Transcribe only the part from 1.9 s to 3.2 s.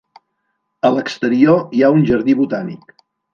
un jardí botànic.